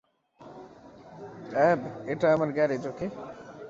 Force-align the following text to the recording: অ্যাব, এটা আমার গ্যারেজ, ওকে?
অ্যাব, 1.55 1.79
এটা 2.05 2.27
আমার 2.33 2.49
গ্যারেজ, 2.51 2.83
ওকে? 2.87 3.07